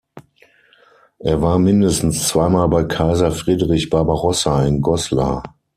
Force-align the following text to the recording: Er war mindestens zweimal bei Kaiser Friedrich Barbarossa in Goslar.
Er 1.19 1.43
war 1.43 1.59
mindestens 1.59 2.27
zweimal 2.27 2.67
bei 2.69 2.85
Kaiser 2.85 3.31
Friedrich 3.31 3.91
Barbarossa 3.91 4.65
in 4.65 4.81
Goslar. 4.81 5.43